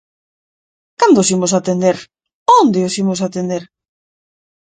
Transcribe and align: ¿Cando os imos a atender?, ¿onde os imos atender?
¿Cando 0.99 1.17
os 1.23 1.31
imos 1.35 1.51
a 1.53 1.59
atender?, 1.61 1.97
¿onde 2.61 2.79
os 2.87 2.93
imos 3.03 3.19
atender? 3.27 3.63